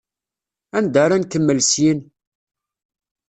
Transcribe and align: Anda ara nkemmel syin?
Anda 0.77 0.99
ara 1.03 1.21
nkemmel 1.21 1.59
syin? 1.69 1.99